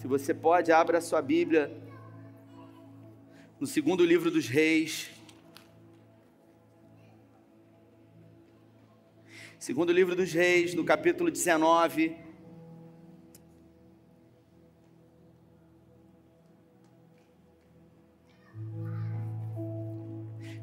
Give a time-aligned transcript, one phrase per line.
[0.00, 1.76] Se você pode, abra a sua Bíblia
[3.58, 5.10] no segundo livro dos Reis.
[9.58, 12.16] Segundo livro dos Reis, no capítulo 19.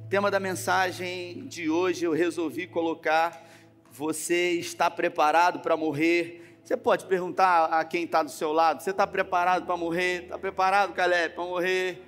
[0.09, 3.45] Tema da mensagem de hoje eu resolvi colocar:
[3.91, 6.44] Você está preparado para morrer?
[6.65, 10.23] Você pode perguntar a quem está do seu lado: Você está preparado para morrer?
[10.23, 12.01] Está preparado, Caleb, para morrer?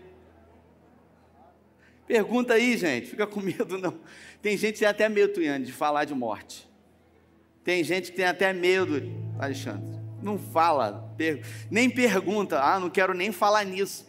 [2.07, 3.99] Pergunta aí, gente, fica com medo não.
[4.41, 6.67] Tem gente que tem até medo, Tuiane, de falar de morte.
[7.63, 9.03] Tem gente que tem até medo,
[9.37, 9.99] Alexandre.
[10.23, 11.15] Não fala,
[11.69, 12.59] nem pergunta.
[12.59, 14.07] Ah, não quero nem falar nisso.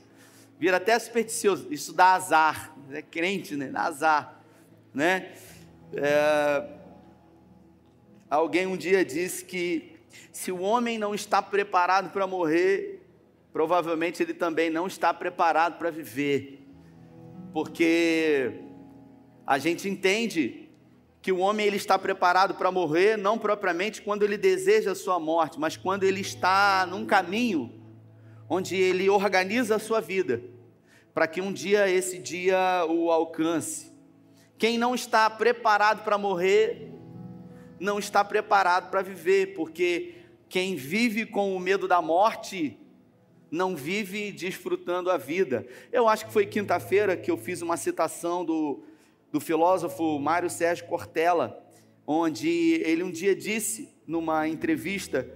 [0.58, 1.66] Vira até supersticioso.
[1.70, 2.74] Isso dá azar.
[2.90, 3.66] É crente, né?
[3.66, 4.40] Dá azar.
[4.94, 5.30] Né?
[5.92, 6.66] É...
[8.30, 9.97] Alguém um dia disse que
[10.32, 13.02] se o homem não está preparado para morrer,
[13.52, 16.64] provavelmente ele também não está preparado para viver.
[17.52, 18.52] Porque
[19.46, 20.68] a gente entende
[21.20, 25.18] que o homem ele está preparado para morrer não propriamente quando ele deseja a sua
[25.18, 27.72] morte, mas quando ele está num caminho
[28.48, 30.42] onde ele organiza a sua vida
[31.12, 33.92] para que um dia esse dia o alcance.
[34.56, 36.92] Quem não está preparado para morrer
[37.80, 40.14] não está preparado para viver, porque
[40.48, 42.78] quem vive com o medo da morte
[43.50, 45.66] não vive desfrutando a vida.
[45.92, 48.82] Eu acho que foi quinta-feira que eu fiz uma citação do,
[49.32, 51.62] do filósofo Mário Sérgio Cortella,
[52.06, 52.48] onde
[52.84, 55.28] ele um dia disse numa entrevista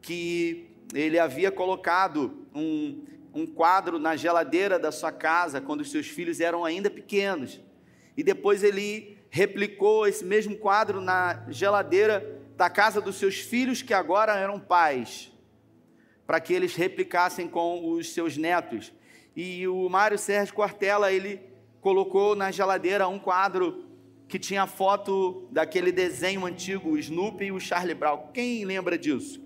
[0.00, 6.08] que ele havia colocado um, um quadro na geladeira da sua casa quando os seus
[6.08, 7.60] filhos eram ainda pequenos.
[8.16, 13.94] E depois ele replicou esse mesmo quadro na geladeira da casa dos seus filhos que
[13.94, 15.30] agora eram pais,
[16.26, 18.92] para que eles replicassem com os seus netos.
[19.36, 21.40] E o Mário Sérgio Cortella, ele
[21.80, 23.84] colocou na geladeira um quadro
[24.26, 28.32] que tinha foto daquele desenho antigo, o Snoopy e o Charlie Brown.
[28.34, 29.40] Quem lembra disso?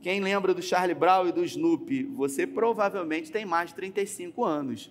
[0.00, 2.04] Quem lembra do Charlie Brown e do Snoopy?
[2.14, 4.90] Você provavelmente tem mais de 35 anos.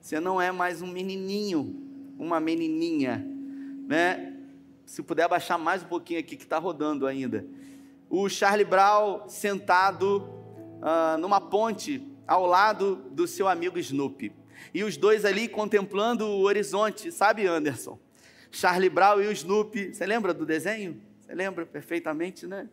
[0.00, 1.80] Você não é mais um menininho,
[2.18, 3.33] uma menininha
[3.86, 4.32] né?
[4.86, 7.44] Se puder abaixar mais um pouquinho aqui que está rodando ainda.
[8.08, 10.18] O Charlie Brown sentado
[10.80, 14.32] uh, numa ponte ao lado do seu amigo Snoopy.
[14.72, 17.98] E os dois ali contemplando o horizonte, sabe, Anderson?
[18.50, 19.94] Charlie Brown e o Snoopy.
[19.94, 21.00] Você lembra do desenho?
[21.20, 22.68] Você lembra perfeitamente, né?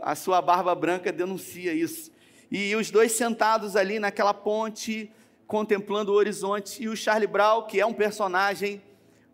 [0.00, 2.10] A sua barba branca denuncia isso.
[2.50, 5.10] E os dois sentados ali naquela ponte,
[5.46, 8.82] contemplando o horizonte, e o Charlie Brown, que é um personagem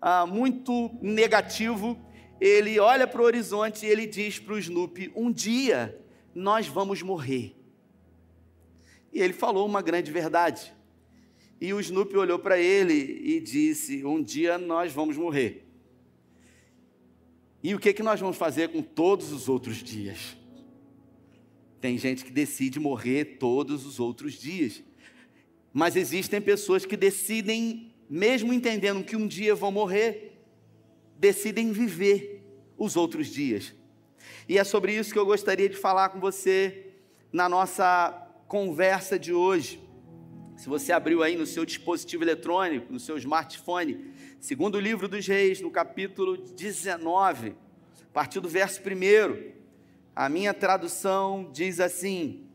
[0.00, 1.98] ah, muito negativo,
[2.40, 5.98] ele olha para o horizonte e ele diz para o Snoopy: Um dia
[6.34, 7.56] nós vamos morrer.
[9.12, 10.72] E ele falou uma grande verdade.
[11.60, 15.66] E o Snoopy olhou para ele e disse: Um dia nós vamos morrer.
[17.62, 20.36] E o que, que nós vamos fazer com todos os outros dias?
[21.80, 24.82] Tem gente que decide morrer todos os outros dias.
[25.72, 30.40] Mas existem pessoas que decidem mesmo entendendo que um dia vão morrer,
[31.18, 32.44] decidem viver
[32.76, 33.74] os outros dias.
[34.48, 36.86] E é sobre isso que eu gostaria de falar com você
[37.32, 38.10] na nossa
[38.46, 39.80] conversa de hoje.
[40.56, 45.26] Se você abriu aí no seu dispositivo eletrônico, no seu smartphone, segundo o livro dos
[45.26, 49.52] Reis, no capítulo 19, a partir do verso 1,
[50.16, 52.48] a minha tradução diz assim: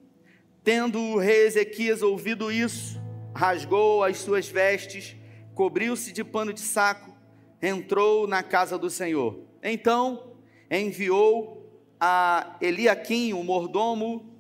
[0.63, 2.99] Tendo o rei Ezequias ouvido isso,
[3.33, 5.15] rasgou as suas vestes
[5.53, 7.13] cobriu-se de pano de saco,
[7.61, 9.39] entrou na casa do Senhor.
[9.61, 10.33] Então
[10.69, 11.63] enviou
[11.99, 14.37] a Eliaquim, o mordomo,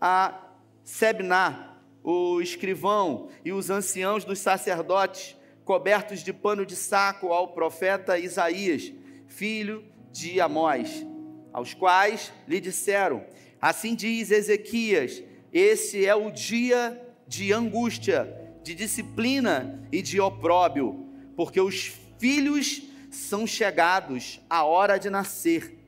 [0.00, 0.42] a
[0.82, 8.18] Sebna, o escrivão, e os anciãos dos sacerdotes, cobertos de pano de saco, ao profeta
[8.18, 8.92] Isaías,
[9.26, 11.06] filho de Amós,
[11.52, 13.24] aos quais lhe disseram:
[13.60, 21.60] Assim diz Ezequias: Esse é o dia de angústia de disciplina e de opróbio, porque
[21.60, 22.82] os filhos
[23.12, 25.78] são chegados à hora de nascer,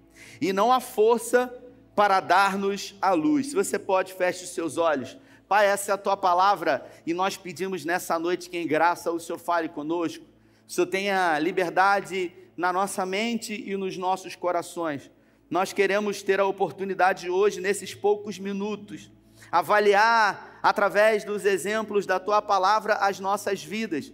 [0.41, 1.53] e não há força
[1.97, 3.49] para dar-nos a luz.
[3.49, 5.19] Se você pode, feche os seus olhos.
[5.49, 9.19] Pai, essa é a tua palavra e nós pedimos nessa noite que em graça o
[9.19, 10.25] Senhor fale conosco.
[10.69, 15.11] O Senhor tenha liberdade na nossa mente e nos nossos corações.
[15.51, 19.11] Nós queremos ter a oportunidade hoje, nesses poucos minutos,
[19.51, 24.13] avaliar através dos exemplos da tua palavra as nossas vidas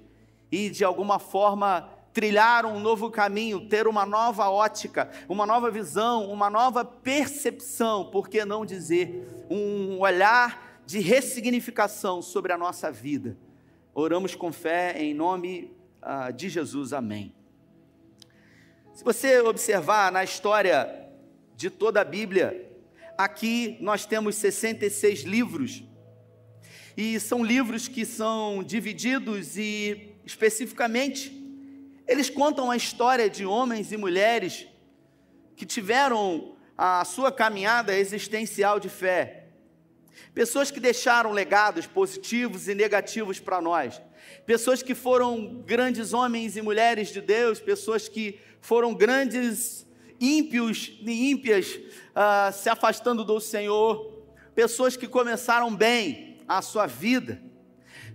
[0.51, 6.31] e de alguma forma trilhar um novo caminho, ter uma nova ótica, uma nova visão,
[6.31, 13.37] uma nova percepção, por que não dizer, um olhar de ressignificação sobre a nossa vida.
[13.93, 16.93] Oramos com fé em nome uh, de Jesus.
[16.93, 17.35] Amém.
[18.93, 21.09] Se você observar na história
[21.57, 22.71] de toda a Bíblia,
[23.19, 25.83] aqui nós temos 66 livros.
[26.97, 31.43] E são livros que são divididos e especificamente
[32.07, 34.67] eles contam a história de homens e mulheres
[35.57, 39.47] que tiveram a sua caminhada existencial de fé.
[40.35, 44.01] Pessoas que deixaram legados positivos e negativos para nós.
[44.47, 49.87] Pessoas que foram grandes homens e mulheres de Deus, pessoas que foram grandes
[50.21, 54.23] ímpios e ímpias uh, se afastando do Senhor.
[54.55, 57.41] Pessoas que começaram bem a sua vida,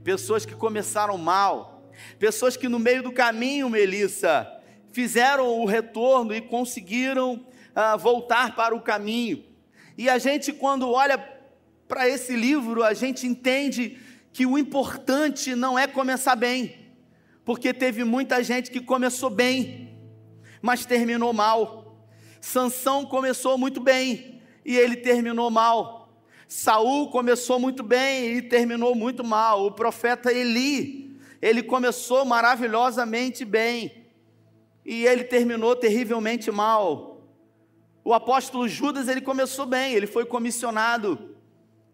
[0.04, 4.48] pessoas que começaram mal, pessoas que no meio do caminho, Melissa,
[4.92, 9.44] fizeram o retorno e conseguiram uh, voltar para o caminho.
[9.98, 11.18] E a gente, quando olha
[11.88, 13.98] para esse livro, a gente entende
[14.32, 16.94] que o importante não é começar bem,
[17.44, 19.98] porque teve muita gente que começou bem,
[20.62, 22.08] mas terminou mal.
[22.40, 25.99] Sansão começou muito bem e ele terminou mal.
[26.52, 29.68] Saul começou muito bem e terminou muito mal.
[29.68, 34.08] O profeta Eli, ele começou maravilhosamente bem
[34.84, 37.22] e ele terminou terrivelmente mal.
[38.04, 41.36] O apóstolo Judas, ele começou bem, ele foi comissionado.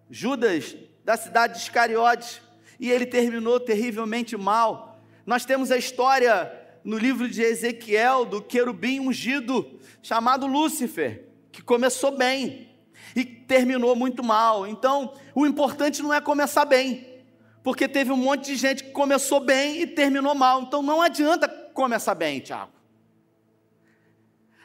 [0.09, 2.39] Judas, da cidade de Iscariotes,
[2.79, 5.01] e ele terminou terrivelmente mal.
[5.25, 6.49] Nós temos a história
[6.81, 9.69] no livro de Ezequiel do querubim ungido,
[10.01, 12.73] chamado Lúcifer, que começou bem
[13.15, 14.67] e terminou muito mal.
[14.67, 17.23] Então, o importante não é começar bem,
[17.63, 20.61] porque teve um monte de gente que começou bem e terminou mal.
[20.61, 22.71] Então, não adianta começar bem, Tiago.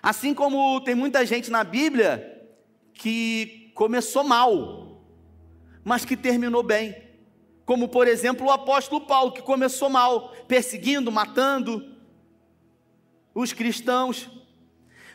[0.02, 2.48] Assim como tem muita gente na Bíblia
[2.94, 5.00] que começou mal,
[5.84, 7.08] mas que terminou bem.
[7.64, 11.96] Como, por exemplo, o apóstolo Paulo, que começou mal, perseguindo, matando
[13.34, 14.28] os cristãos.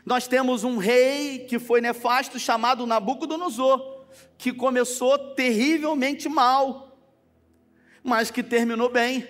[0.06, 4.06] Nós temos um rei que foi nefasto, chamado Nabucodonosor,
[4.38, 6.98] que começou terrivelmente mal,
[8.04, 9.28] mas que terminou bem.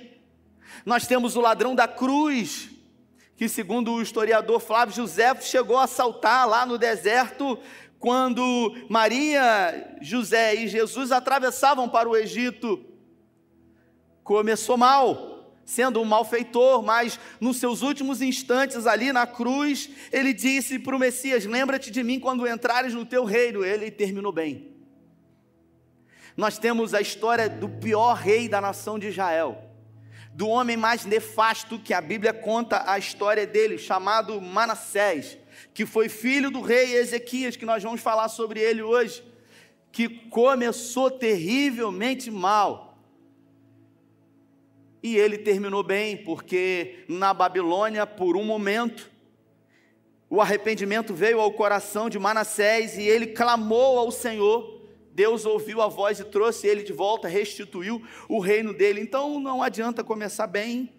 [0.85, 2.69] Nós temos o ladrão da cruz,
[3.37, 7.57] que, segundo o historiador Flávio José, chegou a assaltar lá no deserto
[7.97, 12.83] quando Maria, José e Jesus atravessavam para o Egito.
[14.23, 15.34] Começou mal,
[15.65, 20.99] sendo um malfeitor, mas nos seus últimos instantes ali na cruz, ele disse para o
[20.99, 23.65] Messias: Lembra-te de mim quando entrares no teu reino.
[23.65, 24.73] Ele terminou bem.
[26.37, 29.65] Nós temos a história do pior rei da nação de Israel
[30.35, 35.37] do homem mais nefasto que a Bíblia conta a história dele, chamado Manassés,
[35.73, 39.23] que foi filho do rei Ezequias, que nós vamos falar sobre ele hoje,
[39.93, 42.84] que começou terrivelmente mal.
[45.05, 49.11] E ele terminou bem, porque na Babilônia, por um momento,
[50.27, 54.73] o arrependimento veio ao coração de Manassés e ele clamou ao Senhor
[55.13, 58.99] Deus ouviu a voz e trouxe ele de volta, restituiu o reino dele.
[58.99, 60.91] Então não adianta começar bem.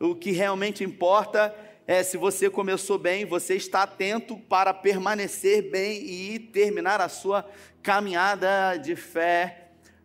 [0.00, 1.54] O que realmente importa
[1.86, 7.44] é se você começou bem, você está atento para permanecer bem e terminar a sua
[7.82, 9.63] caminhada de fé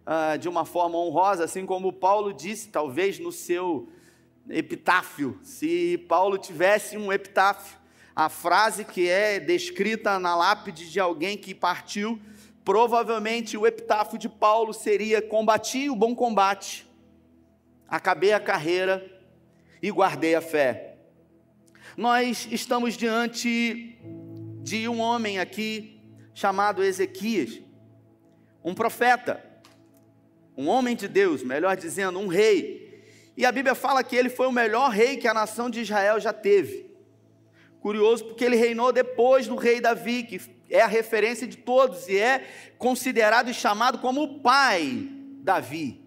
[0.09, 3.87] uh, de uma forma honrosa, assim como Paulo disse, talvez no seu
[4.49, 5.39] epitáfio.
[5.43, 7.77] Se Paulo tivesse um epitáfio,
[8.15, 12.19] a frase que é descrita na lápide de alguém que partiu
[12.69, 16.87] Provavelmente o epitáfio de Paulo seria: Combati o bom combate,
[17.87, 19.03] acabei a carreira
[19.81, 20.97] e guardei a fé.
[21.97, 23.97] Nós estamos diante
[24.61, 25.99] de um homem aqui
[26.31, 27.59] chamado Ezequias,
[28.63, 29.43] um profeta,
[30.59, 33.01] um homem de Deus, melhor dizendo, um rei.
[33.37, 36.19] E a Bíblia fala que ele foi o melhor rei que a nação de Israel
[36.19, 36.91] já teve.
[37.79, 42.17] Curioso porque ele reinou depois do rei Davi, que é a referência de todos e
[42.17, 42.45] é
[42.77, 45.07] considerado e chamado como o pai
[45.41, 46.01] Davi.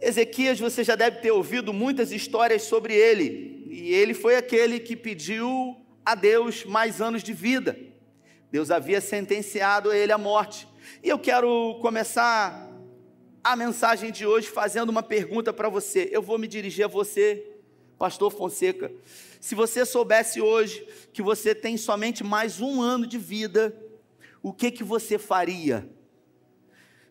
[0.00, 4.96] Ezequias, você já deve ter ouvido muitas histórias sobre ele, e ele foi aquele que
[4.96, 7.78] pediu a Deus mais anos de vida.
[8.50, 10.66] Deus havia sentenciado ele à morte.
[11.02, 12.70] E eu quero começar
[13.42, 16.08] a mensagem de hoje fazendo uma pergunta para você.
[16.12, 17.56] Eu vou me dirigir a você,
[17.98, 18.90] Pastor Fonseca.
[19.40, 23.74] Se você soubesse hoje que você tem somente mais um ano de vida,
[24.42, 25.88] o que que você faria?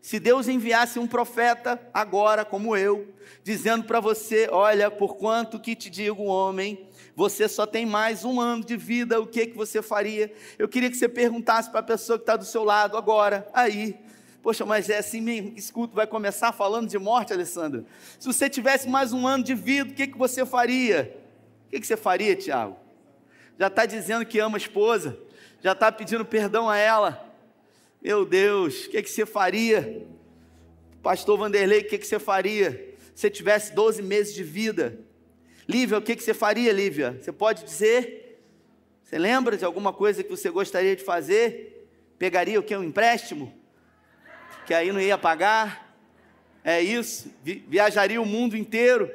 [0.02, 5.76] Se Deus enviasse um profeta agora, como eu, dizendo para você: Olha, por quanto que
[5.76, 6.87] te digo, homem,
[7.18, 10.32] você só tem mais um ano de vida, o que, que você faria?
[10.56, 13.98] Eu queria que você perguntasse para a pessoa que está do seu lado agora, aí.
[14.44, 17.84] Poxa, mas é assim mesmo, culto vai começar falando de morte, Alessandra.
[18.20, 21.20] Se você tivesse mais um ano de vida, o que, que você faria?
[21.66, 22.78] O que, que você faria, Tiago?
[23.58, 25.18] Já está dizendo que ama a esposa,
[25.60, 27.34] já está pedindo perdão a ela.
[28.00, 30.06] Meu Deus, o que, que você faria?
[31.02, 32.96] Pastor Vanderlei, o que, que você faria?
[33.16, 35.07] Se tivesse 12 meses de vida.
[35.68, 37.18] Lívia, o que, que você faria, Lívia?
[37.22, 38.42] Você pode dizer?
[39.04, 41.90] Você lembra de alguma coisa que você gostaria de fazer?
[42.18, 42.76] Pegaria o que?
[42.76, 43.54] Um empréstimo?
[44.66, 45.96] Que aí não ia pagar?
[46.64, 47.32] É isso?
[47.44, 49.12] Viajaria o mundo inteiro?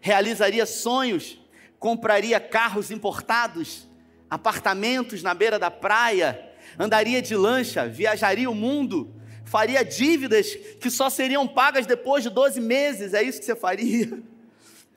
[0.00, 1.40] Realizaria sonhos?
[1.78, 3.88] Compraria carros importados?
[4.30, 6.48] Apartamentos na beira da praia?
[6.76, 9.14] andaria de lancha, viajaria o mundo,
[9.44, 14.20] faria dívidas que só seriam pagas depois de 12 meses, é isso que você faria?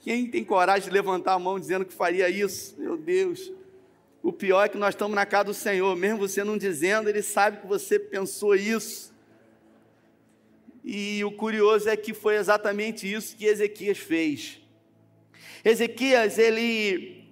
[0.02, 2.76] Quem tem coragem de levantar a mão dizendo que faria isso?
[2.78, 3.52] Meu Deus.
[4.24, 7.22] O pior é que nós estamos na casa do Senhor, mesmo você não dizendo, Ele
[7.22, 9.14] sabe que você pensou isso.
[10.84, 14.60] E o curioso é que foi exatamente isso que Ezequias fez.
[15.64, 17.28] Ezequias, ele,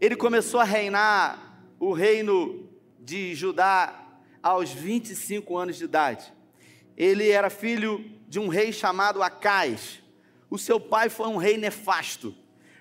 [0.00, 4.02] ele começou a reinar o reino de Judá
[4.42, 6.32] aos 25 anos de idade.
[6.96, 10.01] Ele era filho de um rei chamado Acais.
[10.52, 12.34] O seu pai foi um rei nefasto.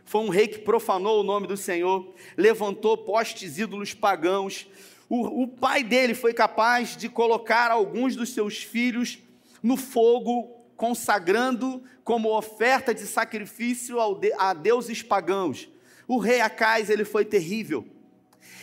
[0.03, 4.67] Foi um rei que profanou o nome do Senhor, levantou postes ídolos pagãos.
[5.07, 9.19] O, o pai dele foi capaz de colocar alguns dos seus filhos
[9.63, 13.97] no fogo, consagrando como oferta de sacrifício
[14.37, 15.69] a deuses pagãos.
[16.05, 17.87] O rei Acais, ele foi terrível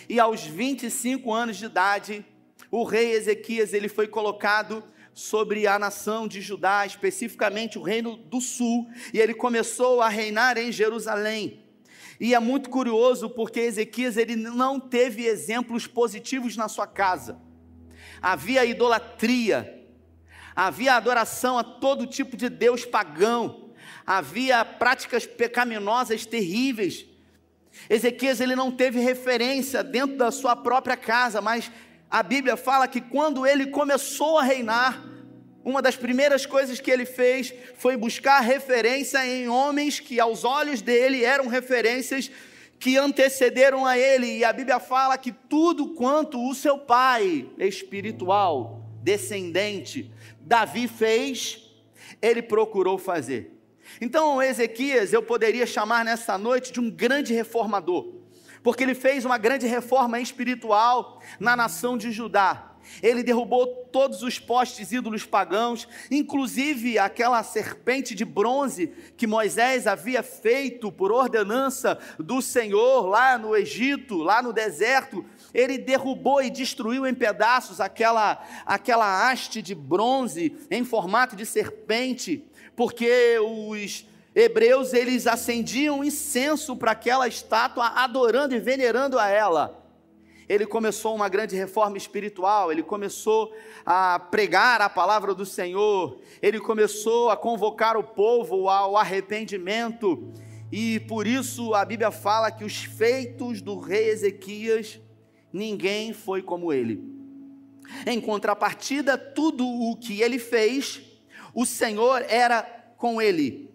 [0.07, 2.25] e aos 25 anos de idade,
[2.71, 4.85] o rei Ezequias ele foi colocado
[5.19, 10.57] sobre a nação de Judá, especificamente o reino do sul, e ele começou a reinar
[10.57, 11.65] em Jerusalém.
[12.21, 17.41] E é muito curioso porque Ezequias ele não teve exemplos positivos na sua casa.
[18.23, 19.85] Havia idolatria,
[20.55, 23.73] havia adoração a todo tipo de deus pagão,
[24.07, 27.09] havia práticas pecaminosas terríveis
[27.89, 31.71] Ezequias ele não teve referência dentro da sua própria casa, mas
[32.11, 35.05] a Bíblia fala que quando ele começou a reinar,
[35.65, 40.81] uma das primeiras coisas que ele fez foi buscar referência em homens que aos olhos
[40.81, 42.31] dele eram referências
[42.79, 48.83] que antecederam a ele, e a Bíblia fala que tudo quanto o seu pai espiritual,
[49.03, 51.69] descendente, Davi fez,
[52.23, 53.53] ele procurou fazer.
[54.01, 58.18] Então, Ezequias, eu poderia chamar nessa noite de um grande reformador,
[58.63, 62.65] porque ele fez uma grande reforma espiritual na nação de Judá.
[63.03, 70.23] Ele derrubou todos os postes ídolos pagãos, inclusive aquela serpente de bronze que Moisés havia
[70.23, 75.25] feito por ordenança do Senhor lá no Egito, lá no deserto.
[75.53, 82.45] Ele derrubou e destruiu em pedaços aquela, aquela haste de bronze em formato de serpente
[82.79, 84.07] porque os
[84.39, 89.85] hebreus eles acendiam incenso para aquela estátua, adorando e venerando a ela.
[90.49, 93.53] Ele começou uma grande reforma espiritual, ele começou
[93.85, 100.33] a pregar a palavra do Senhor, ele começou a convocar o povo ao arrependimento,
[100.73, 105.01] e por isso a Bíblia fala que os feitos do rei Ezequias,
[105.53, 107.03] ninguém foi como ele.
[108.07, 111.03] Em contrapartida, tudo o que ele fez,
[111.55, 112.63] o Senhor era
[112.97, 113.69] com ele.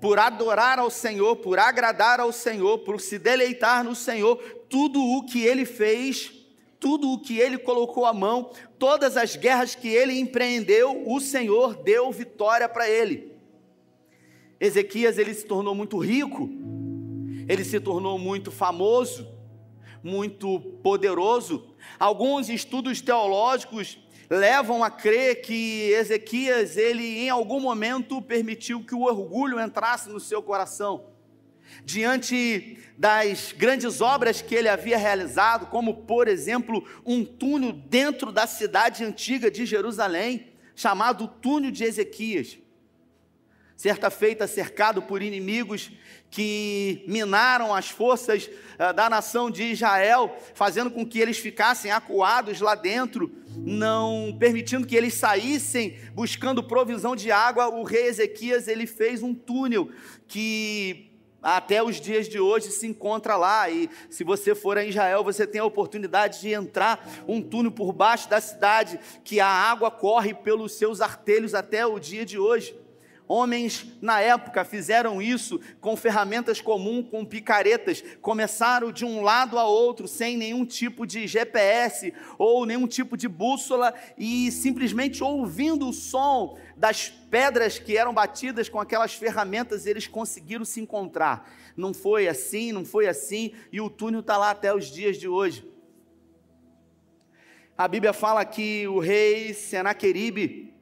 [0.00, 4.36] Por adorar ao Senhor, por agradar ao Senhor, por se deleitar no Senhor,
[4.68, 6.32] tudo o que ele fez,
[6.78, 11.74] tudo o que ele colocou à mão, todas as guerras que ele empreendeu, o Senhor
[11.74, 13.30] deu vitória para ele.
[14.58, 16.48] Ezequias ele se tornou muito rico,
[17.48, 19.28] ele se tornou muito famoso,
[20.02, 21.66] muito poderoso.
[21.98, 23.98] Alguns estudos teológicos
[24.30, 30.20] levam a crer que Ezequias, ele em algum momento permitiu que o orgulho entrasse no
[30.20, 31.10] seu coração.
[31.84, 38.46] Diante das grandes obras que ele havia realizado, como por exemplo, um túnel dentro da
[38.46, 42.58] cidade antiga de Jerusalém, chamado Túnel de Ezequias
[43.80, 45.90] certa feita cercado por inimigos
[46.30, 52.60] que minaram as forças uh, da nação de Israel, fazendo com que eles ficassem acuados
[52.60, 58.86] lá dentro, não permitindo que eles saíssem buscando provisão de água, o rei Ezequias ele
[58.86, 59.90] fez um túnel
[60.28, 61.10] que
[61.42, 63.68] até os dias de hoje se encontra lá.
[63.70, 67.92] E se você for a Israel, você tem a oportunidade de entrar um túnel por
[67.92, 72.78] baixo da cidade, que a água corre pelos seus artelhos até o dia de hoje.
[73.32, 79.64] Homens na época fizeram isso com ferramentas comuns, com picaretas, começaram de um lado a
[79.64, 85.92] outro sem nenhum tipo de GPS ou nenhum tipo de bússola e simplesmente ouvindo o
[85.92, 91.48] som das pedras que eram batidas com aquelas ferramentas, eles conseguiram se encontrar.
[91.76, 95.28] Não foi assim, não foi assim, e o túnel está lá até os dias de
[95.28, 95.64] hoje.
[97.78, 100.74] A Bíblia fala que o rei Senaqueribe,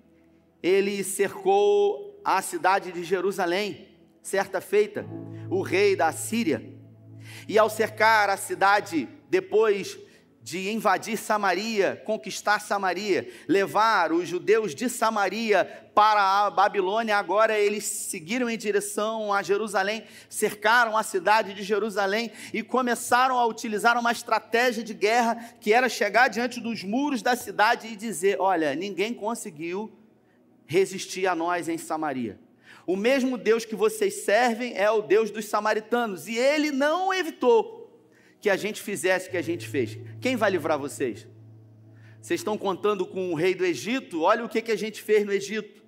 [0.62, 3.88] ele cercou à cidade de Jerusalém,
[4.22, 5.06] certa feita,
[5.48, 6.62] o rei da Síria.
[7.48, 9.98] E ao cercar a cidade, depois
[10.42, 17.84] de invadir Samaria, conquistar Samaria, levar os judeus de Samaria para a Babilônia, agora eles
[17.84, 24.12] seguiram em direção a Jerusalém, cercaram a cidade de Jerusalém e começaram a utilizar uma
[24.12, 29.14] estratégia de guerra que era chegar diante dos muros da cidade e dizer: Olha, ninguém
[29.14, 29.97] conseguiu
[30.68, 32.38] resistir a nós em Samaria.
[32.86, 37.78] O mesmo Deus que vocês servem é o Deus dos samaritanos, e ele não evitou
[38.40, 39.98] que a gente fizesse o que a gente fez.
[40.20, 41.26] Quem vai livrar vocês?
[42.20, 44.22] Vocês estão contando com o rei do Egito?
[44.22, 45.82] Olha o que, que a gente fez no Egito.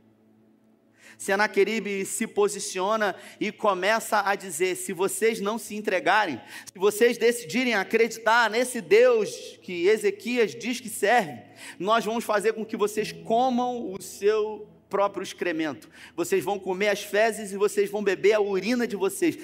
[1.21, 7.75] Senaqueribe se posiciona e começa a dizer: se vocês não se entregarem, se vocês decidirem
[7.75, 9.29] acreditar nesse Deus
[9.61, 11.43] que Ezequias diz que serve,
[11.79, 15.91] nós vamos fazer com que vocês comam o seu próprio excremento.
[16.17, 19.37] Vocês vão comer as fezes e vocês vão beber a urina de vocês.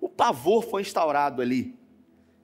[0.00, 1.74] O pavor foi instaurado ali.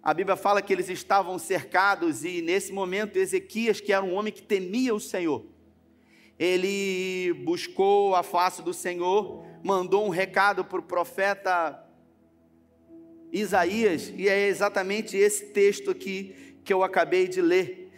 [0.03, 4.33] A Bíblia fala que eles estavam cercados e nesse momento Ezequias, que era um homem
[4.33, 5.45] que temia o Senhor,
[6.41, 11.87] ele buscou a face do Senhor, mandou um recado para o profeta
[13.31, 17.93] Isaías, e é exatamente esse texto aqui que eu acabei de ler.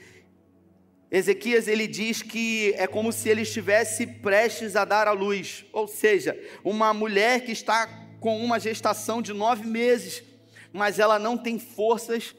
[1.09, 5.87] Ezequias ele diz que é como se ele estivesse prestes a dar à luz, ou
[5.87, 7.87] seja, uma mulher que está
[8.19, 10.25] com uma gestação de nove meses,
[10.73, 12.35] mas ela não tem forças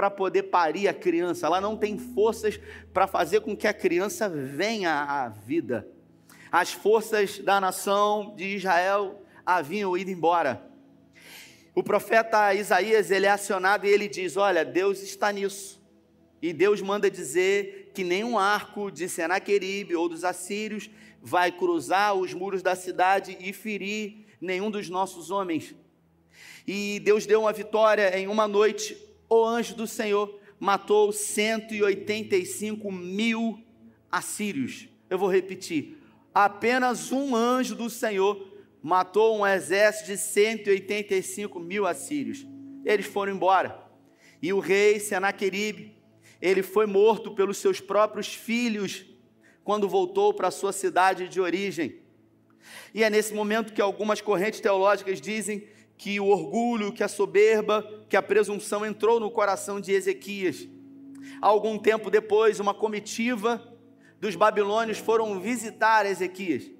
[0.00, 2.58] para poder parir a criança, ela não tem forças
[2.90, 5.86] para fazer com que a criança venha à vida.
[6.50, 10.66] As forças da nação de Israel haviam ido embora.
[11.74, 15.78] O profeta Isaías, ele é acionado e ele diz: "Olha, Deus está nisso".
[16.40, 20.88] E Deus manda dizer que nenhum arco de Senaqueribe ou dos assírios
[21.20, 25.74] vai cruzar os muros da cidade e ferir nenhum dos nossos homens.
[26.66, 33.62] E Deus deu uma vitória em uma noite o anjo do Senhor matou 185 mil
[34.10, 34.88] assírios.
[35.08, 35.96] Eu vou repetir:
[36.34, 38.50] apenas um anjo do Senhor
[38.82, 42.44] matou um exército de 185 mil assírios.
[42.84, 43.88] Eles foram embora.
[44.42, 45.94] E o rei Senaqueribe,
[46.40, 49.04] ele foi morto pelos seus próprios filhos
[49.62, 52.00] quando voltou para sua cidade de origem.
[52.94, 55.68] E é nesse momento que algumas correntes teológicas dizem
[56.00, 60.66] que o orgulho, que a soberba, que a presunção entrou no coração de Ezequias.
[61.42, 63.62] Algum tempo depois, uma comitiva
[64.18, 66.70] dos babilônios foram visitar Ezequias.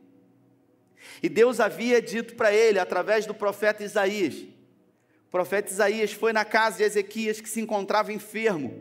[1.22, 4.36] E Deus havia dito para ele, através do profeta Isaías.
[4.36, 8.72] O profeta Isaías foi na casa de Ezequias que se encontrava enfermo.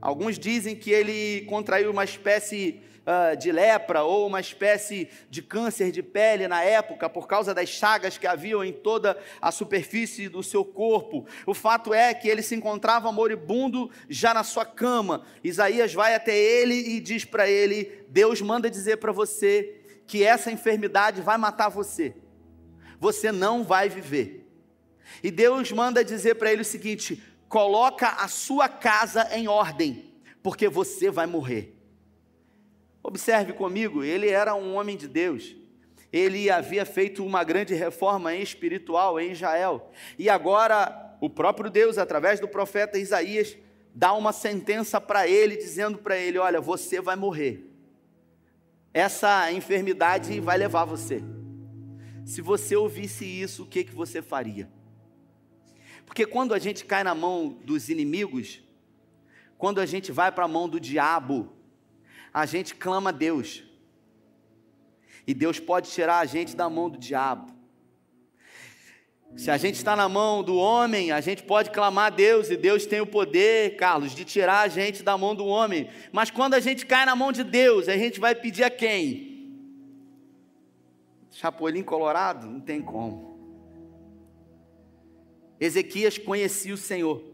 [0.00, 5.90] Alguns dizem que ele contraiu uma espécie uh, de lepra ou uma espécie de câncer
[5.90, 10.42] de pele na época, por causa das chagas que haviam em toda a superfície do
[10.42, 11.26] seu corpo.
[11.46, 15.24] O fato é que ele se encontrava moribundo já na sua cama.
[15.42, 20.50] Isaías vai até ele e diz para ele: Deus manda dizer para você que essa
[20.50, 22.14] enfermidade vai matar você.
[22.98, 24.46] Você não vai viver.
[25.22, 30.68] E Deus manda dizer para ele o seguinte: coloca a sua casa em ordem, porque
[30.68, 31.81] você vai morrer.
[33.02, 35.56] Observe comigo, ele era um homem de Deus.
[36.12, 39.90] Ele havia feito uma grande reforma espiritual em Israel.
[40.18, 43.56] E agora, o próprio Deus, através do profeta Isaías,
[43.94, 47.66] dá uma sentença para ele, dizendo para ele: Olha, você vai morrer.
[48.92, 51.22] Essa enfermidade vai levar você.
[52.26, 54.68] Se você ouvisse isso, o que, que você faria?
[56.04, 58.62] Porque quando a gente cai na mão dos inimigos,
[59.56, 61.50] quando a gente vai para a mão do diabo,
[62.32, 63.62] a gente clama a Deus.
[65.26, 67.52] E Deus pode tirar a gente da mão do diabo.
[69.36, 72.56] Se a gente está na mão do homem, a gente pode clamar a Deus, e
[72.56, 75.88] Deus tem o poder, Carlos, de tirar a gente da mão do homem.
[76.12, 79.32] Mas quando a gente cai na mão de Deus, a gente vai pedir a quem?
[81.30, 82.46] Chapolin colorado?
[82.46, 83.32] Não tem como.
[85.58, 87.31] Ezequias conhecia o Senhor.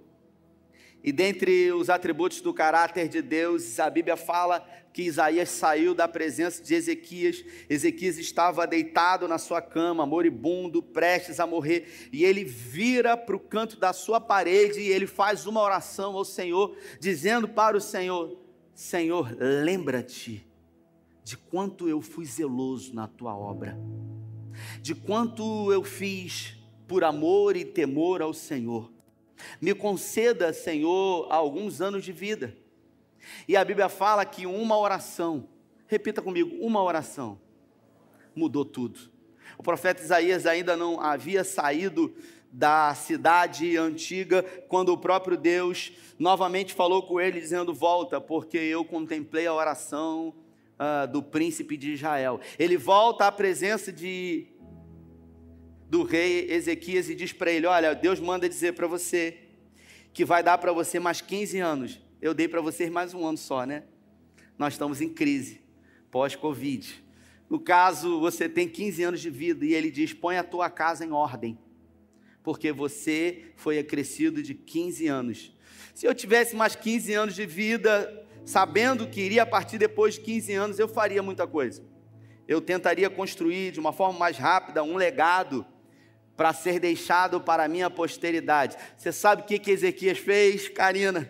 [1.03, 6.09] E dentre os atributos do caráter de Deus, a Bíblia fala que Isaías saiu da
[6.09, 7.45] presença de Ezequias.
[7.71, 13.41] Ezequias estava deitado na sua cama, moribundo, prestes a morrer, e ele vira para o
[13.41, 18.37] canto da sua parede e ele faz uma oração ao Senhor, dizendo para o Senhor:
[18.75, 20.45] Senhor, lembra-te
[21.23, 23.79] de quanto eu fui zeloso na tua obra,
[24.83, 26.57] de quanto eu fiz
[26.89, 28.98] por amor e temor ao Senhor.
[29.61, 32.57] Me conceda, Senhor, alguns anos de vida.
[33.47, 35.49] E a Bíblia fala que uma oração,
[35.87, 37.39] repita comigo, uma oração,
[38.35, 38.99] mudou tudo.
[39.57, 42.15] O profeta Isaías ainda não havia saído
[42.51, 48.85] da cidade antiga, quando o próprio Deus novamente falou com ele, dizendo: Volta, porque eu
[48.85, 50.35] contemplei a oração
[50.79, 52.41] uh, do príncipe de Israel.
[52.59, 54.47] Ele volta à presença de
[55.89, 59.39] do rei Ezequias e diz para ele: Olha, Deus manda dizer para você
[60.13, 62.01] que vai dar para você mais 15 anos.
[62.21, 63.85] Eu dei para vocês mais um ano só, né?
[64.59, 65.61] Nós estamos em crise,
[66.11, 67.05] pós-Covid.
[67.49, 71.05] No caso, você tem 15 anos de vida e ele diz: põe a tua casa
[71.05, 71.59] em ordem,
[72.43, 75.57] porque você foi acrescido de 15 anos.
[75.95, 80.53] Se eu tivesse mais 15 anos de vida, sabendo que iria partir depois de 15
[80.53, 81.83] anos, eu faria muita coisa.
[82.47, 85.67] Eu tentaria construir de uma forma mais rápida um legado
[86.39, 88.77] para ser deixado para a minha posteridade.
[88.97, 91.29] Você sabe o que, que Ezequias fez, Karina?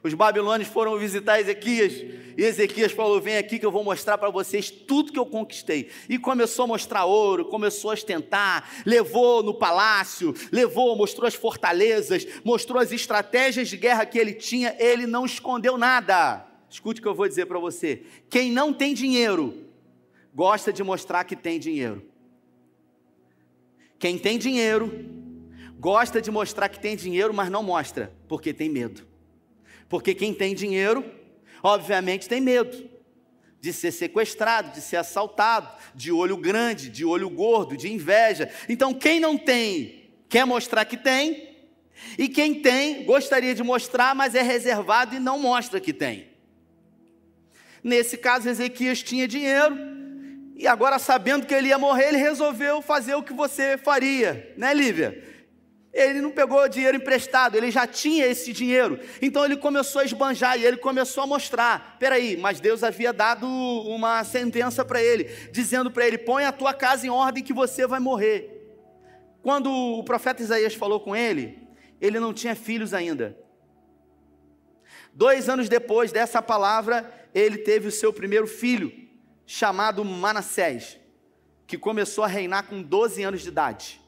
[0.00, 1.92] Os babilônios foram visitar Ezequias
[2.38, 5.90] e Ezequias falou: Vem aqui que eu vou mostrar para vocês tudo que eu conquistei.
[6.08, 12.24] E começou a mostrar ouro, começou a ostentar, levou no palácio, levou, mostrou as fortalezas,
[12.44, 14.76] mostrou as estratégias de guerra que ele tinha.
[14.78, 16.46] Ele não escondeu nada.
[16.70, 19.66] Escute o que eu vou dizer para você: quem não tem dinheiro,
[20.32, 22.14] gosta de mostrar que tem dinheiro.
[23.98, 24.92] Quem tem dinheiro
[25.78, 29.06] gosta de mostrar que tem dinheiro, mas não mostra, porque tem medo.
[29.88, 31.04] Porque quem tem dinheiro,
[31.62, 32.90] obviamente tem medo
[33.60, 38.50] de ser sequestrado, de ser assaltado, de olho grande, de olho gordo, de inveja.
[38.68, 41.56] Então, quem não tem, quer mostrar que tem,
[42.18, 46.28] e quem tem, gostaria de mostrar, mas é reservado e não mostra que tem.
[47.82, 49.74] Nesse caso, Ezequias tinha dinheiro,
[50.58, 54.72] e agora, sabendo que ele ia morrer, ele resolveu fazer o que você faria, né,
[54.72, 55.22] Lívia?
[55.92, 58.98] Ele não pegou dinheiro emprestado, ele já tinha esse dinheiro.
[59.20, 63.46] Então ele começou a esbanjar e ele começou a mostrar: peraí, mas Deus havia dado
[63.46, 67.86] uma sentença para ele, dizendo para ele: põe a tua casa em ordem que você
[67.86, 68.50] vai morrer.
[69.42, 71.58] Quando o profeta Isaías falou com ele,
[72.00, 73.38] ele não tinha filhos ainda.
[75.12, 79.05] Dois anos depois dessa palavra, ele teve o seu primeiro filho
[79.46, 80.98] chamado Manassés,
[81.66, 84.00] que começou a reinar com 12 anos de idade.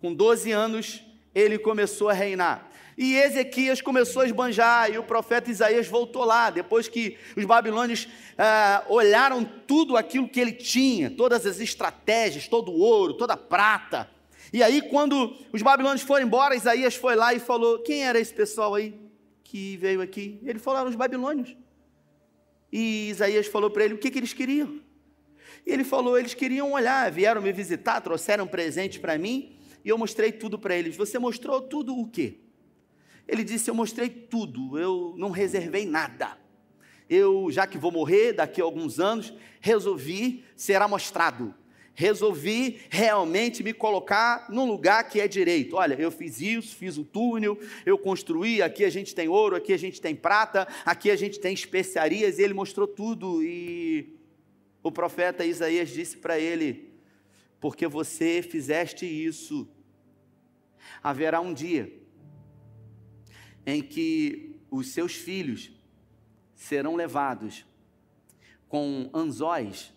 [0.00, 1.02] Com 12 anos,
[1.34, 2.70] ele começou a reinar.
[2.96, 8.06] E Ezequias começou a esbanjar, e o profeta Isaías voltou lá, depois que os babilônios
[8.36, 13.38] ah, olharam tudo aquilo que ele tinha, todas as estratégias, todo o ouro, toda a
[13.38, 14.10] prata.
[14.52, 18.34] E aí, quando os babilônios foram embora, Isaías foi lá e falou: Quem era esse
[18.34, 18.94] pessoal aí
[19.44, 20.38] que veio aqui?
[20.44, 21.56] Ele falou: os babilônios.
[22.72, 24.80] E Isaías falou para ele o que, que eles queriam.
[25.66, 29.98] E ele falou: eles queriam olhar, vieram me visitar, trouxeram presente para mim, e eu
[29.98, 30.96] mostrei tudo para eles.
[30.96, 32.38] Você mostrou tudo o quê?
[33.26, 36.38] Ele disse: Eu mostrei tudo, eu não reservei nada.
[37.08, 41.54] Eu, já que vou morrer daqui a alguns anos, resolvi ser amostrado
[41.94, 45.76] resolvi realmente me colocar num lugar que é direito.
[45.76, 49.72] Olha, eu fiz isso, fiz o túnel, eu construí, aqui a gente tem ouro, aqui
[49.72, 53.42] a gente tem prata, aqui a gente tem especiarias, e ele mostrou tudo.
[53.42, 54.16] E
[54.82, 56.90] o profeta Isaías disse para ele:
[57.60, 59.68] Porque você fizeste isso,
[61.02, 61.92] haverá um dia
[63.66, 65.70] em que os seus filhos
[66.54, 67.64] serão levados
[68.68, 69.92] com anzóis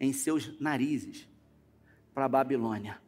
[0.00, 1.28] em seus narizes
[2.14, 3.00] para a Babilônia.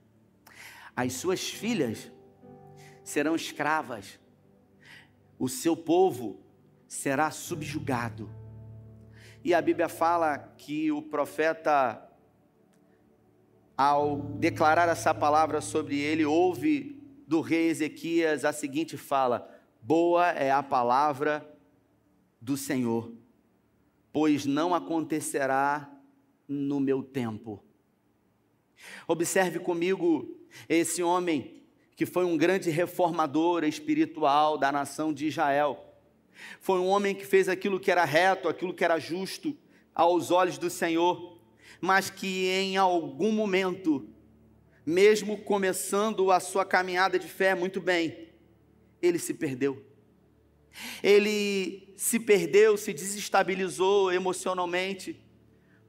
[0.95, 2.11] As suas filhas
[3.03, 4.19] serão escravas,
[5.39, 6.41] o seu povo
[6.87, 8.31] será subjugado.
[9.43, 12.07] E a Bíblia fala que o profeta,
[13.77, 19.49] ao declarar essa palavra sobre ele, ouve do rei Ezequias a seguinte fala:
[19.81, 21.49] Boa é a palavra
[22.41, 23.13] do Senhor,
[24.13, 25.91] pois não acontecerá
[26.51, 27.63] no meu tempo.
[29.07, 30.37] Observe comigo
[30.69, 31.63] esse homem
[31.95, 35.85] que foi um grande reformador espiritual da nação de Israel.
[36.61, 39.57] Foi um homem que fez aquilo que era reto, aquilo que era justo
[39.95, 41.39] aos olhos do Senhor,
[41.81, 44.09] mas que em algum momento
[44.85, 48.29] mesmo começando a sua caminhada de fé muito bem,
[49.01, 49.85] ele se perdeu.
[51.03, 55.21] Ele se perdeu, se desestabilizou emocionalmente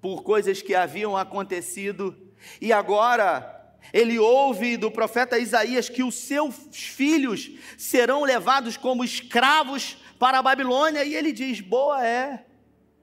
[0.02, 2.16] por coisas que haviam acontecido,
[2.60, 3.62] e agora
[3.94, 10.44] ele ouve do profeta Isaías que os seus filhos serão levados como escravos para a
[10.44, 12.46] Babilônia, e ele diz: Boa é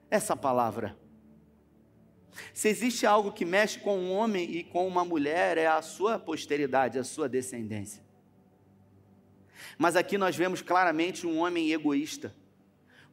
[0.09, 0.97] essa palavra.
[2.53, 6.17] Se existe algo que mexe com um homem e com uma mulher, é a sua
[6.17, 8.03] posteridade, a sua descendência.
[9.77, 12.33] Mas aqui nós vemos claramente um homem egoísta,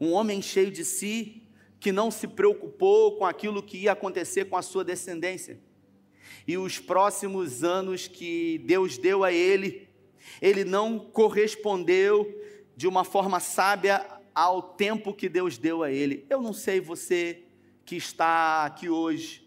[0.01, 1.46] um homem cheio de si,
[1.87, 5.61] que não se preocupou com aquilo que ia acontecer com a sua descendência.
[6.45, 9.89] E os próximos anos que Deus deu a ele,
[10.43, 12.29] ele não correspondeu
[12.77, 16.27] de uma forma sábia ao tempo que Deus deu a ele.
[16.29, 17.45] Eu não sei você
[17.85, 19.47] que está aqui hoje,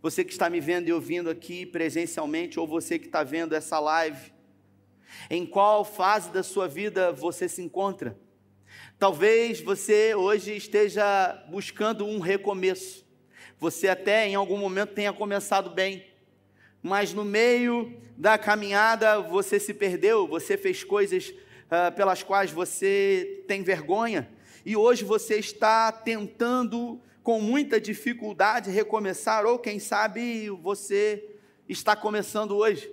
[0.00, 3.78] você que está me vendo e ouvindo aqui presencialmente, ou você que está vendo essa
[3.78, 4.32] live,
[5.28, 8.18] em qual fase da sua vida você se encontra?
[9.04, 13.04] Talvez você hoje esteja buscando um recomeço.
[13.58, 16.06] Você até em algum momento tenha começado bem,
[16.82, 23.44] mas no meio da caminhada você se perdeu, você fez coisas uh, pelas quais você
[23.46, 24.26] tem vergonha,
[24.64, 31.22] e hoje você está tentando com muita dificuldade recomeçar, ou quem sabe você
[31.68, 32.90] está começando hoje.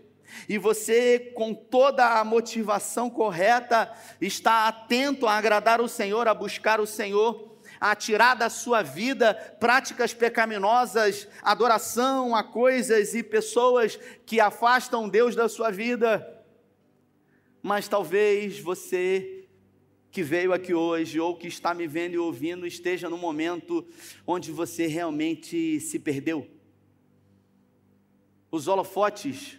[0.48, 6.80] E você, com toda a motivação correta, está atento a agradar o Senhor, a buscar
[6.80, 14.40] o Senhor, a tirar da sua vida práticas pecaminosas, adoração a coisas e pessoas que
[14.40, 16.28] afastam Deus da sua vida.
[17.64, 19.42] Mas talvez você
[20.12, 23.88] que veio aqui hoje ou que está me vendo e ouvindo esteja no momento
[24.28, 26.48] onde você realmente se perdeu.
[28.52, 29.58] Os holofotes,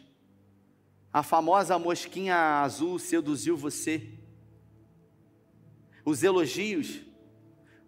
[1.12, 4.08] a famosa mosquinha azul seduziu você.
[6.04, 7.00] Os elogios,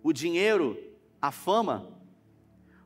[0.03, 0.79] o dinheiro,
[1.21, 1.99] a fama,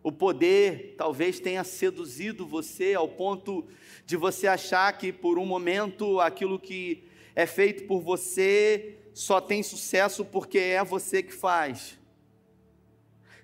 [0.00, 3.66] o poder talvez tenha seduzido você ao ponto
[4.06, 9.62] de você achar que por um momento aquilo que é feito por você só tem
[9.64, 11.98] sucesso porque é você que faz.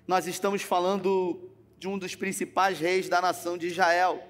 [0.07, 4.23] Nós estamos falando de um dos principais reis da nação de Israel,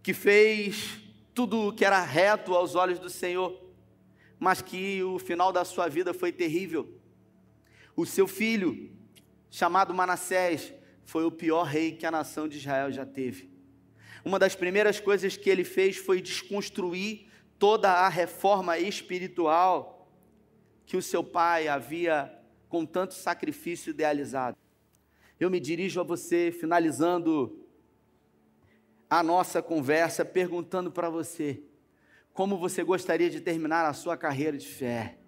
[0.00, 1.03] que fez
[1.34, 3.60] tudo o que era reto aos olhos do Senhor,
[4.38, 6.96] mas que o final da sua vida foi terrível.
[7.96, 8.90] O seu filho,
[9.50, 10.72] chamado Manassés,
[11.04, 13.50] foi o pior rei que a nação de Israel já teve.
[14.24, 17.26] Uma das primeiras coisas que ele fez foi desconstruir
[17.58, 20.08] toda a reforma espiritual
[20.86, 22.32] que o seu pai havia
[22.68, 24.56] com tanto sacrifício idealizado.
[25.38, 27.63] Eu me dirijo a você, finalizando
[29.08, 31.62] a nossa conversa, perguntando para você:
[32.32, 35.18] como você gostaria de terminar a sua carreira de fé?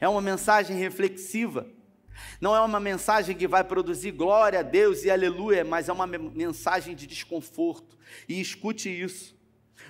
[0.00, 1.66] É uma mensagem reflexiva,
[2.40, 6.06] não é uma mensagem que vai produzir glória a Deus e aleluia, mas é uma
[6.06, 7.98] mensagem de desconforto.
[8.28, 9.36] E escute isso: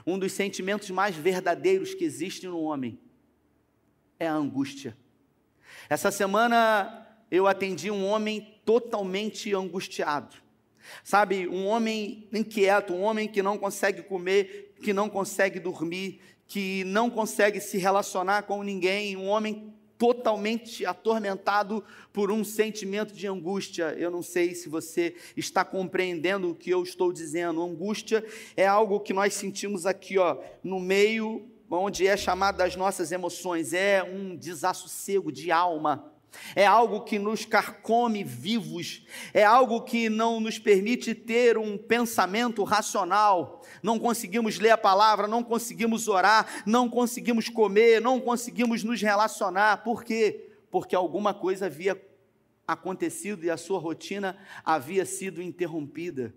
[0.06, 3.00] um dos sentimentos mais verdadeiros que existe no homem
[4.18, 4.96] é a angústia.
[5.88, 10.36] Essa semana eu atendi um homem totalmente angustiado.
[11.04, 16.84] Sabe, um homem inquieto, um homem que não consegue comer, que não consegue dormir, que
[16.84, 23.94] não consegue se relacionar com ninguém, um homem totalmente atormentado por um sentimento de angústia.
[23.98, 27.62] Eu não sei se você está compreendendo o que eu estou dizendo.
[27.62, 28.24] Angústia
[28.56, 33.72] é algo que nós sentimos aqui, ó, no meio onde é chamado das nossas emoções,
[33.72, 36.12] é um desassossego de alma,
[36.54, 42.62] é algo que nos carcome vivos, é algo que não nos permite ter um pensamento
[42.64, 49.00] racional, não conseguimos ler a palavra, não conseguimos orar, não conseguimos comer, não conseguimos nos
[49.00, 50.50] relacionar, por quê?
[50.70, 52.00] Porque alguma coisa havia
[52.66, 56.34] acontecido e a sua rotina havia sido interrompida.